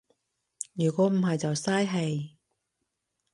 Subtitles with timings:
[0.73, 2.37] 如果唔係就嘥氣